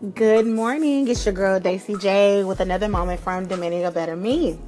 Good 0.00 0.46
morning. 0.46 1.08
It's 1.08 1.26
your 1.26 1.34
girl 1.34 1.60
Daisy 1.60 1.94
J 1.94 2.42
with 2.42 2.60
another 2.60 2.88
moment 2.88 3.20
from 3.20 3.46
Demanding 3.46 3.84
a 3.84 3.90
Better 3.90 4.16
Me. 4.16 4.58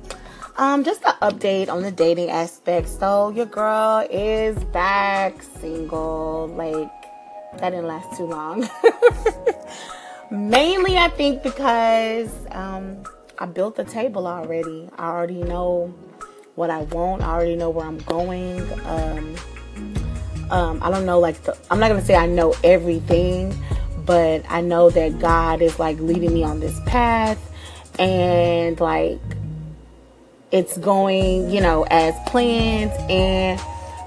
Um, 0.58 0.84
just 0.84 1.02
an 1.06 1.14
update 1.22 1.70
on 1.70 1.82
the 1.82 1.90
dating 1.90 2.28
aspect. 2.28 2.86
So 2.86 3.30
your 3.30 3.46
girl 3.46 4.06
is 4.10 4.62
back 4.64 5.42
single. 5.42 6.48
Like 6.48 6.92
that 7.56 7.70
didn't 7.70 7.86
last 7.86 8.14
too 8.14 8.26
long. 8.26 8.68
Mainly, 10.30 10.98
I 10.98 11.08
think 11.08 11.42
because 11.42 12.30
um, 12.50 13.02
I 13.38 13.46
built 13.46 13.76
the 13.76 13.84
table 13.84 14.26
already. 14.26 14.90
I 14.98 15.06
already 15.06 15.42
know 15.42 15.94
what 16.56 16.68
I 16.68 16.82
want. 16.82 17.22
I 17.22 17.32
already 17.32 17.56
know 17.56 17.70
where 17.70 17.86
I'm 17.86 18.00
going. 18.00 18.60
Um, 18.84 19.34
um, 20.52 20.82
I 20.82 20.90
don't 20.90 21.06
know, 21.06 21.18
like 21.18 21.42
the, 21.44 21.56
I'm 21.70 21.80
not 21.80 21.88
gonna 21.88 22.04
say 22.04 22.14
I 22.14 22.26
know 22.26 22.54
everything, 22.62 23.58
but 24.04 24.44
I 24.48 24.60
know 24.60 24.90
that 24.90 25.18
God 25.18 25.62
is 25.62 25.78
like 25.78 25.98
leading 25.98 26.32
me 26.32 26.44
on 26.44 26.60
this 26.60 26.78
path. 26.86 27.38
And 27.98 28.80
like 28.80 29.20
it's 30.50 30.76
going, 30.78 31.50
you 31.50 31.60
know, 31.60 31.84
as 31.90 32.14
planned. 32.26 32.92
And 33.10 33.60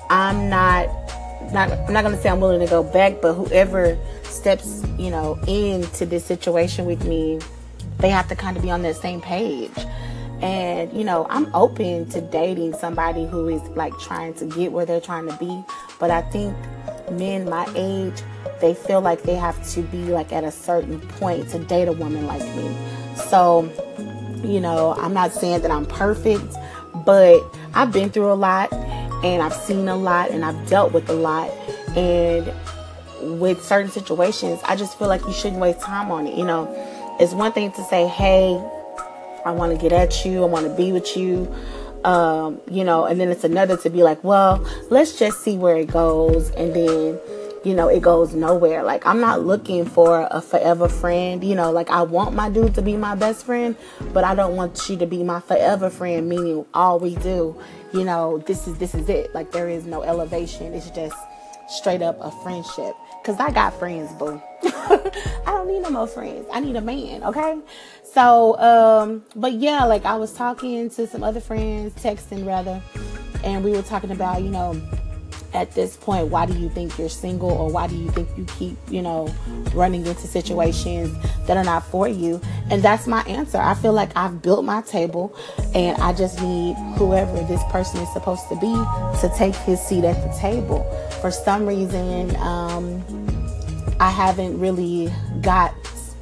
I'm 0.10 0.50
not 0.50 0.88
not 1.52 1.72
I'm 1.72 1.94
not 1.94 2.04
going 2.04 2.16
to 2.16 2.22
say 2.22 2.30
I'm 2.30 2.40
willing 2.40 2.60
to 2.60 2.68
go 2.68 2.84
back, 2.84 3.22
but 3.22 3.34
whoever 3.34 3.98
steps, 4.24 4.84
you 4.98 5.10
know, 5.10 5.40
into 5.48 6.06
this 6.06 6.26
situation 6.26 6.86
with 6.86 7.06
me, 7.06 7.40
they 8.00 8.10
have 8.10 8.28
to 8.30 8.36
kind 8.36 8.58
of 8.58 8.64
be 8.64 8.72
on 8.72 8.82
that 8.84 8.96
same 8.96 9.22
page. 9.22 9.72
And, 10.42 10.92
you 10.94 11.04
know, 11.04 11.26
I'm 11.30 11.54
open 11.56 12.10
to 12.10 12.22
dating 12.22 12.74
somebody 12.74 13.26
who 13.26 13.48
is 13.48 13.62
like 13.70 13.98
trying 14.00 14.34
to 14.36 14.46
get 14.46 14.72
where 14.72 14.86
they're 14.86 15.02
trying 15.02 15.28
to 15.28 15.36
be, 15.38 15.64
but 16.00 16.12
I 16.12 16.22
think 16.24 16.56
men 17.12 17.50
my 17.50 17.68
age 17.76 18.22
they 18.62 18.74
feel 18.74 19.02
like 19.02 19.24
they 19.24 19.36
have 19.36 19.68
to 19.72 19.82
be 19.84 20.06
like 20.06 20.32
at 20.32 20.44
a 20.44 20.52
certain 20.52 21.00
point 21.02 21.50
to 21.50 21.60
date 21.60 21.88
a 21.88 21.94
woman 21.94 22.26
like 22.26 22.42
me. 22.56 22.76
So, 23.30 23.70
you 24.44 24.60
know, 24.60 24.94
I'm 24.98 25.14
not 25.14 25.34
saying 25.34 25.62
that 25.62 25.72
I'm 25.72 25.86
perfect, 25.86 26.56
but 27.06 27.42
I've 27.74 27.92
been 27.92 28.10
through 28.10 28.32
a 28.32 28.36
lot 28.36 28.72
and 29.24 29.42
I've 29.42 29.54
seen 29.54 29.88
a 29.88 29.96
lot 29.96 30.32
and 30.32 30.46
I've 30.46 30.68
dealt 30.70 30.94
with 30.94 31.10
a 31.10 31.14
lot. 31.14 31.50
And 31.96 32.52
with 33.40 33.64
certain 33.64 33.92
situations, 33.92 34.60
I 34.66 34.76
just 34.76 34.98
feel 34.98 35.08
like 35.08 35.22
you 35.26 35.34
shouldn't 35.34 35.62
waste 35.62 35.82
time 35.82 36.12
on 36.12 36.28
it. 36.28 36.38
You 36.38 36.46
know, 36.46 36.68
it's 37.20 37.34
one 37.34 37.52
thing 37.52 37.72
to 37.72 37.84
say, 37.86 38.08
hey, 38.08 38.62
I 39.46 39.52
want 39.52 39.72
to 39.74 39.78
get 39.78 39.92
at 39.92 40.26
you, 40.26 40.44
I 40.44 40.46
want 40.46 40.66
to 40.68 40.74
be 40.76 40.92
with 40.92 41.16
you. 41.16 41.54
Um, 42.04 42.62
you 42.70 42.84
know, 42.84 43.06
and 43.06 43.20
then 43.20 43.30
it's 43.30 43.44
another 43.44 43.78
to 43.78 43.90
be 43.90 44.04
like, 44.04 44.24
well, 44.24 44.64
let's 44.92 45.18
just 45.18 45.42
see 45.44 45.58
where 45.58 45.76
it 45.78 45.88
goes. 45.88 46.52
And 46.52 46.74
then 46.76 47.20
you 47.66 47.74
know, 47.74 47.88
it 47.88 48.02
goes 48.02 48.36
nowhere. 48.36 48.84
Like, 48.84 49.06
I'm 49.08 49.20
not 49.20 49.44
looking 49.44 49.86
for 49.86 50.28
a 50.30 50.40
forever 50.40 50.88
friend. 50.88 51.44
You 51.44 51.56
know, 51.56 51.72
like, 51.72 51.90
I 51.90 52.04
want 52.04 52.36
my 52.36 52.48
dude 52.48 52.76
to 52.76 52.82
be 52.82 52.96
my 52.96 53.16
best 53.16 53.46
friend, 53.46 53.76
but 54.14 54.24
I 54.24 54.36
don't 54.36 54.56
want 54.56 54.88
you 54.88 54.96
to 54.98 55.08
be 55.08 55.24
my 55.24 55.40
forever 55.40 55.90
friend, 55.90 56.30
meaning 56.30 56.66
all 56.76 57.00
we 57.00 57.16
do, 57.16 57.60
you 57.92 58.04
know, 58.04 58.38
this 58.46 58.68
is, 58.68 58.78
this 58.78 58.94
is 58.94 59.10
it. 59.10 59.34
Like, 59.34 59.52
there 59.52 59.68
is 59.68 59.88
no 59.88 60.04
elevation. 60.04 60.74
It's 60.74 60.92
just 60.92 61.18
straight 61.68 62.04
up 62.04 62.18
a 62.22 62.30
friendship. 62.44 62.96
Cause 63.24 63.40
I 63.40 63.50
got 63.50 63.74
friends, 63.80 64.14
boo. 64.14 64.40
I 64.64 65.46
don't 65.48 65.68
need 65.68 65.82
no 65.82 65.90
more 65.90 66.06
friends. 66.06 66.46
I 66.54 66.60
need 66.60 66.76
a 66.76 66.82
man, 66.82 67.24
okay? 67.24 67.58
So, 68.04 68.56
um, 68.60 69.26
but 69.36 69.54
yeah, 69.54 69.84
like 69.86 70.06
I 70.06 70.16
was 70.16 70.32
talking 70.32 70.92
to 70.92 71.08
some 71.08 71.24
other 71.24 71.40
friends, 71.42 71.96
texting 71.96 72.46
rather, 72.46 72.80
and 73.44 73.64
we 73.64 73.72
were 73.72 73.82
talking 73.82 74.12
about, 74.12 74.44
you 74.44 74.52
know, 74.52 74.80
at 75.56 75.74
this 75.74 75.96
point 75.96 76.28
why 76.28 76.46
do 76.46 76.54
you 76.54 76.70
think 76.70 76.98
you're 76.98 77.10
single 77.10 77.50
or 77.50 77.70
why 77.70 77.88
do 77.88 77.96
you 77.96 78.10
think 78.12 78.28
you 78.38 78.46
keep 78.58 78.78
you 78.90 79.02
know 79.02 79.34
running 79.74 80.06
into 80.06 80.28
situations 80.28 81.16
that 81.48 81.58
are 81.58 81.64
not 81.64 81.86
for 81.86 82.08
you? 82.08 82.42
And 82.70 82.84
that's 82.84 83.08
my 83.08 83.22
answer. 83.24 83.58
I 83.58 83.74
feel 83.74 83.94
like 83.94 84.16
i've 84.16 84.42
built 84.42 84.66
my 84.66 84.82
table 84.82 85.36
and 85.74 85.98
i 86.02 86.14
just 86.14 86.42
need 86.42 86.76
whoever 86.98 87.42
this 87.44 87.64
person 87.72 88.02
is 88.02 88.12
supposed 88.14 88.48
to 88.50 88.56
be 88.56 88.74
to 89.22 89.34
take 89.38 89.56
his 89.56 89.82
seat 89.82 90.04
at 90.04 90.22
the 90.22 90.38
table. 90.40 90.84
For 91.22 91.32
some 91.32 91.66
reason 91.66 92.36
um, 92.38 93.04
i 94.00 94.10
haven't 94.10 94.60
really 94.60 95.12
got 95.42 95.74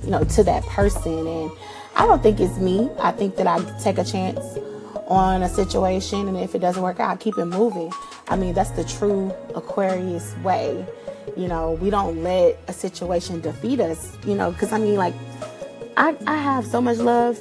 you 0.03 0.11
know 0.11 0.23
to 0.23 0.43
that 0.43 0.63
person. 0.63 1.27
And 1.27 1.51
i 1.95 2.05
don't 2.05 2.21
think 2.21 2.39
it's 2.39 2.57
me. 2.57 2.89
I 2.99 3.11
think 3.11 3.35
that 3.37 3.47
i 3.47 3.59
take 3.79 3.97
a 3.97 4.03
chance 4.03 4.39
on 5.13 5.43
a 5.43 5.49
situation 5.49 6.27
and 6.27 6.37
if 6.37 6.55
it 6.55 6.59
doesn't 6.59 6.83
work 6.83 6.99
out 6.99 7.19
keep 7.19 7.37
it 7.37 7.45
moving 7.45 7.91
I 8.27 8.35
mean, 8.35 8.53
that's 8.53 8.71
the 8.71 8.83
true 8.83 9.33
Aquarius 9.55 10.35
way. 10.43 10.85
You 11.35 11.47
know, 11.47 11.73
we 11.73 11.89
don't 11.89 12.23
let 12.23 12.59
a 12.67 12.73
situation 12.73 13.41
defeat 13.41 13.79
us, 13.79 14.15
you 14.25 14.35
know, 14.35 14.51
because 14.51 14.71
I 14.71 14.77
mean, 14.77 14.95
like, 14.95 15.13
I, 15.97 16.15
I 16.25 16.37
have 16.37 16.65
so 16.65 16.81
much 16.81 16.97
love 16.97 17.37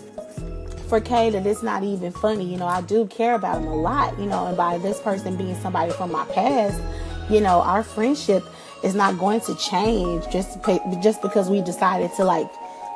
for 0.88 1.00
Kay 1.00 1.30
that 1.30 1.46
it's 1.46 1.62
not 1.62 1.82
even 1.82 2.12
funny. 2.12 2.44
You 2.44 2.58
know, 2.58 2.66
I 2.66 2.80
do 2.82 3.06
care 3.06 3.34
about 3.34 3.62
him 3.62 3.68
a 3.68 3.76
lot, 3.76 4.18
you 4.18 4.26
know, 4.26 4.46
and 4.46 4.56
by 4.56 4.78
this 4.78 5.00
person 5.00 5.36
being 5.36 5.54
somebody 5.56 5.92
from 5.92 6.12
my 6.12 6.24
past, 6.26 6.80
you 7.30 7.40
know, 7.40 7.62
our 7.62 7.82
friendship 7.82 8.44
is 8.82 8.94
not 8.94 9.18
going 9.18 9.40
to 9.42 9.54
change 9.56 10.28
just 10.28 10.58
just 11.00 11.22
because 11.22 11.48
we 11.48 11.62
decided 11.62 12.12
to 12.16 12.24
like 12.24 12.50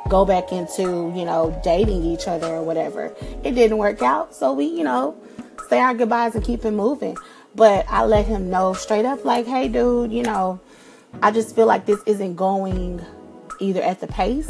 go 0.07 0.25
back 0.25 0.51
into, 0.51 1.11
you 1.15 1.25
know, 1.25 1.59
dating 1.63 2.03
each 2.03 2.27
other 2.27 2.47
or 2.47 2.63
whatever. 2.63 3.13
It 3.43 3.51
didn't 3.51 3.77
work 3.77 4.01
out, 4.01 4.35
so 4.35 4.53
we, 4.53 4.65
you 4.65 4.83
know, 4.83 5.15
say 5.69 5.79
our 5.79 5.93
goodbyes 5.93 6.35
and 6.35 6.43
keep 6.43 6.65
it 6.65 6.71
moving. 6.71 7.17
But 7.55 7.85
I 7.89 8.05
let 8.05 8.25
him 8.25 8.49
know 8.49 8.73
straight 8.73 9.05
up, 9.05 9.25
like, 9.25 9.45
hey, 9.45 9.67
dude, 9.67 10.11
you 10.11 10.23
know, 10.23 10.59
I 11.21 11.31
just 11.31 11.55
feel 11.55 11.65
like 11.65 11.85
this 11.85 12.01
isn't 12.05 12.35
going 12.35 13.03
either 13.59 13.81
at 13.81 13.99
the 13.99 14.07
pace 14.07 14.49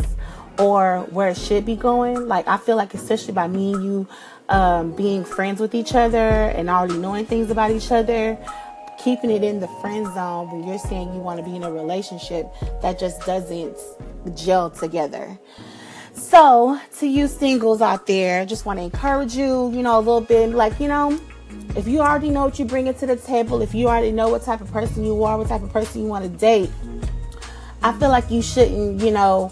or 0.59 1.07
where 1.11 1.29
it 1.29 1.37
should 1.37 1.65
be 1.65 1.75
going. 1.75 2.27
Like, 2.27 2.47
I 2.47 2.57
feel 2.57 2.75
like, 2.75 2.93
especially 2.93 3.33
by 3.33 3.47
me 3.47 3.73
and 3.73 3.83
you 3.83 4.07
um, 4.49 4.91
being 4.91 5.23
friends 5.23 5.59
with 5.59 5.75
each 5.75 5.93
other 5.93 6.17
and 6.17 6.69
already 6.69 6.97
knowing 6.97 7.25
things 7.25 7.49
about 7.51 7.71
each 7.71 7.91
other, 7.91 8.37
keeping 8.97 9.31
it 9.31 9.43
in 9.43 9.59
the 9.59 9.67
friend 9.81 10.05
zone 10.13 10.49
when 10.51 10.67
you're 10.67 10.79
saying 10.79 11.13
you 11.13 11.19
want 11.19 11.39
to 11.39 11.45
be 11.45 11.55
in 11.55 11.63
a 11.63 11.71
relationship 11.71 12.47
that 12.81 12.99
just 12.99 13.21
doesn't 13.21 13.77
gel 14.35 14.69
together. 14.69 15.37
So, 16.13 16.79
to 16.99 17.07
you 17.07 17.27
singles 17.27 17.81
out 17.81 18.07
there, 18.07 18.45
just 18.45 18.65
want 18.65 18.79
to 18.79 18.83
encourage 18.83 19.35
you, 19.35 19.71
you 19.71 19.83
know, 19.83 19.97
a 19.97 20.01
little 20.01 20.21
bit 20.21 20.49
like, 20.49 20.79
you 20.79 20.87
know, 20.87 21.19
if 21.75 21.87
you 21.87 21.99
already 21.99 22.29
know 22.29 22.45
what 22.45 22.57
you 22.57 22.65
bring 22.65 22.91
to 22.91 23.05
the 23.05 23.15
table, 23.15 23.61
if 23.61 23.75
you 23.75 23.87
already 23.87 24.11
know 24.11 24.29
what 24.29 24.43
type 24.43 24.61
of 24.61 24.71
person 24.71 25.05
you 25.05 25.23
are, 25.23 25.37
what 25.37 25.47
type 25.47 25.61
of 25.61 25.71
person 25.71 26.01
you 26.01 26.07
want 26.07 26.23
to 26.23 26.29
date, 26.29 26.71
I 27.83 27.93
feel 27.93 28.09
like 28.09 28.31
you 28.31 28.41
shouldn't, 28.41 29.01
you 29.01 29.11
know, 29.11 29.51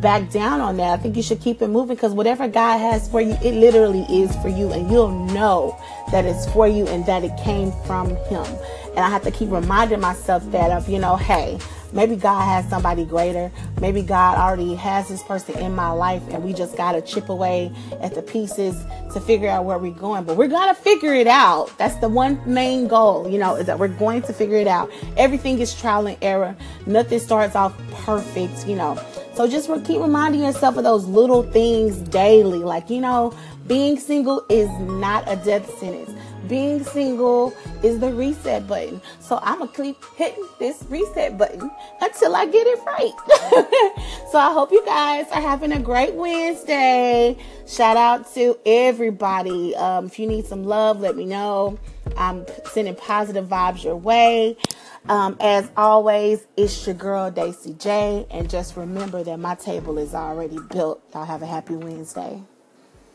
back 0.00 0.30
down 0.30 0.60
on 0.60 0.76
that. 0.76 0.98
I 0.98 1.02
think 1.02 1.16
you 1.16 1.22
should 1.22 1.40
keep 1.40 1.62
it 1.62 1.68
moving 1.68 1.96
because 1.96 2.12
whatever 2.12 2.46
God 2.46 2.78
has 2.78 3.08
for 3.08 3.20
you, 3.20 3.36
it 3.42 3.54
literally 3.54 4.02
is 4.02 4.34
for 4.36 4.48
you, 4.48 4.72
and 4.72 4.90
you'll 4.90 5.26
know 5.26 5.76
that 6.12 6.24
it's 6.24 6.46
for 6.52 6.68
you 6.68 6.86
and 6.86 7.04
that 7.06 7.24
it 7.24 7.36
came 7.38 7.72
from 7.86 8.14
Him. 8.26 8.46
And 8.96 9.00
I 9.00 9.10
have 9.10 9.22
to 9.22 9.30
keep 9.30 9.50
reminding 9.50 10.00
myself 10.00 10.48
that 10.52 10.70
of, 10.70 10.88
you 10.88 10.98
know, 10.98 11.16
hey, 11.16 11.58
Maybe 11.94 12.16
God 12.16 12.44
has 12.44 12.68
somebody 12.68 13.04
greater. 13.04 13.52
Maybe 13.80 14.02
God 14.02 14.36
already 14.36 14.74
has 14.74 15.08
this 15.08 15.22
person 15.22 15.56
in 15.58 15.76
my 15.76 15.90
life 15.90 16.22
and 16.30 16.42
we 16.42 16.52
just 16.52 16.76
got 16.76 16.92
to 16.92 17.00
chip 17.00 17.28
away 17.28 17.70
at 18.00 18.16
the 18.16 18.22
pieces 18.22 18.84
to 19.12 19.20
figure 19.20 19.48
out 19.48 19.64
where 19.64 19.78
we're 19.78 19.92
going. 19.92 20.24
But 20.24 20.36
we're 20.36 20.48
going 20.48 20.74
to 20.74 20.80
figure 20.80 21.14
it 21.14 21.28
out. 21.28 21.70
That's 21.78 21.94
the 21.98 22.08
one 22.08 22.42
main 22.52 22.88
goal, 22.88 23.30
you 23.30 23.38
know, 23.38 23.54
is 23.54 23.66
that 23.66 23.78
we're 23.78 23.86
going 23.86 24.22
to 24.22 24.32
figure 24.32 24.56
it 24.56 24.66
out. 24.66 24.90
Everything 25.16 25.60
is 25.60 25.72
trial 25.72 26.08
and 26.08 26.18
error. 26.20 26.56
Nothing 26.84 27.20
starts 27.20 27.54
off 27.54 27.78
perfect, 27.92 28.66
you 28.66 28.74
know. 28.74 29.00
So 29.34 29.46
just 29.46 29.68
keep 29.84 30.00
reminding 30.00 30.42
yourself 30.42 30.76
of 30.76 30.82
those 30.82 31.06
little 31.06 31.44
things 31.44 31.96
daily. 32.08 32.58
Like, 32.58 32.90
you 32.90 33.00
know, 33.00 33.32
being 33.68 34.00
single 34.00 34.44
is 34.48 34.68
not 34.80 35.22
a 35.28 35.36
death 35.36 35.78
sentence 35.78 36.10
being 36.48 36.84
single 36.84 37.54
is 37.82 37.98
the 38.00 38.12
reset 38.12 38.66
button. 38.66 39.00
So 39.20 39.38
I'm 39.42 39.58
gonna 39.58 39.72
keep 39.72 39.96
hitting 40.16 40.46
this 40.58 40.84
reset 40.88 41.38
button 41.38 41.70
until 42.00 42.36
I 42.36 42.46
get 42.46 42.66
it 42.66 42.78
right. 42.84 43.12
so 44.30 44.38
I 44.38 44.52
hope 44.52 44.72
you 44.72 44.84
guys 44.84 45.26
are 45.32 45.40
having 45.40 45.72
a 45.72 45.80
great 45.80 46.14
Wednesday. 46.14 47.36
Shout 47.66 47.96
out 47.96 48.32
to 48.34 48.58
everybody. 48.66 49.74
Um, 49.76 50.06
if 50.06 50.18
you 50.18 50.26
need 50.26 50.46
some 50.46 50.64
love, 50.64 51.00
let 51.00 51.16
me 51.16 51.24
know. 51.24 51.78
I'm 52.16 52.46
sending 52.66 52.94
positive 52.94 53.46
vibes 53.46 53.84
your 53.84 53.96
way. 53.96 54.56
Um, 55.08 55.36
as 55.40 55.70
always, 55.76 56.46
it's 56.56 56.86
your 56.86 56.94
girl 56.94 57.30
Daisy 57.30 57.74
J, 57.74 58.26
and 58.30 58.48
just 58.48 58.76
remember 58.76 59.22
that 59.22 59.38
my 59.38 59.54
table 59.54 59.98
is 59.98 60.14
already 60.14 60.58
built. 60.70 61.02
Y'all 61.12 61.26
have 61.26 61.42
a 61.42 61.46
happy 61.46 61.76
Wednesday. 61.76 62.42